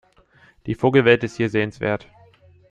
[0.65, 2.07] Die Vogelwelt ist hier sehenswert.